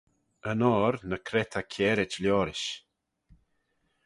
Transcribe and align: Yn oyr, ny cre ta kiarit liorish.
Yn 0.51 0.61
oyr, 0.73 0.95
ny 1.09 1.17
cre 1.27 1.43
ta 1.51 1.61
kiarit 1.71 2.13
liorish. 2.21 2.69